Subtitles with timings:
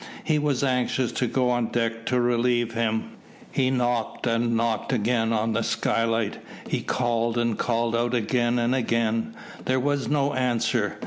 [0.23, 3.17] He was anxious to go on deck to relieve him.
[3.51, 6.39] He knocked and knocked again on the skylight.
[6.67, 9.35] He called and called out again and again.
[9.65, 10.97] There was no answer.